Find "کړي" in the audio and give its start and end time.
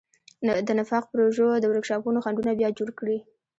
2.99-3.17